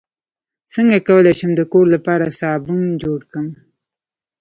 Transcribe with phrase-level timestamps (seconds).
[0.73, 3.47] څنګه کولی شم د کور لپاره صابن جوړ کړم